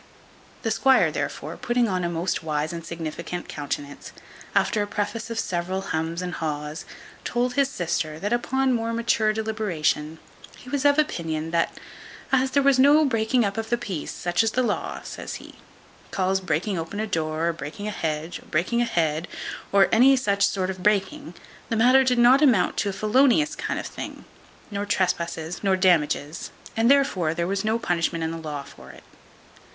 The 0.63 0.71
squire, 0.71 1.11
therefore, 1.11 1.57
putting 1.57 1.87
on 1.87 2.03
a 2.03 2.09
most 2.09 2.41
wise 2.41 2.73
and 2.73 2.83
significant 2.83 3.47
countenance, 3.47 4.11
after 4.55 4.81
a 4.81 4.87
preface 4.87 5.29
of 5.29 5.37
several 5.39 5.81
hums 5.93 6.23
and 6.23 6.33
hahs, 6.33 6.85
told 7.23 7.53
his 7.53 7.69
sister, 7.69 8.17
that 8.17 8.33
upon 8.33 8.73
more 8.73 8.93
mature 8.93 9.31
deliberation, 9.31 10.17
he 10.57 10.71
was 10.71 10.85
of 10.85 10.97
opinion, 10.97 11.51
that 11.51 11.77
"as 12.31 12.49
there 12.49 12.63
was 12.63 12.79
no 12.79 13.05
breaking 13.05 13.45
up 13.45 13.59
of 13.59 13.69
the 13.69 13.77
peace, 13.77 14.11
such 14.11 14.43
as 14.43 14.49
the 14.53 14.63
law," 14.63 15.01
says 15.03 15.35
he, 15.35 15.59
"calls 16.09 16.39
breaking 16.41 16.79
open 16.79 16.99
a 16.99 17.05
door, 17.05 17.47
or 17.49 17.53
breaking 17.53 17.87
a 17.87 17.91
hedge, 17.91 18.39
or 18.39 18.45
breaking 18.47 18.81
a 18.81 18.85
head, 18.85 19.27
or 19.71 19.87
any 19.91 20.15
such 20.15 20.41
sort 20.47 20.71
of 20.71 20.81
breaking, 20.81 21.35
the 21.69 21.75
matter 21.75 22.03
did 22.03 22.17
not 22.17 22.41
amount 22.41 22.75
to 22.75 22.89
a 22.89 22.93
felonious 22.93 23.55
kind 23.55 23.79
of 23.79 23.85
a 23.85 23.89
thing, 23.89 24.25
nor 24.71 24.83
trespasses, 24.83 25.63
nor 25.63 25.75
damages, 25.75 26.49
and, 26.75 26.89
therefore, 26.89 27.35
there 27.35 27.45
was 27.45 27.63
no 27.63 27.77
punishment 27.77 28.23
in 28.23 28.31
the 28.31 28.37
law 28.37 28.63
for 28.63 28.89
it." 28.89 29.03